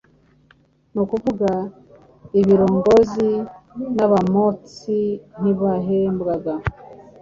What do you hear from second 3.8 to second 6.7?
n' abamotsi, ntibahembwaga.